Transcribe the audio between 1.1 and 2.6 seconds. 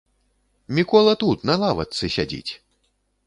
тут, на лавачцы сядзіць!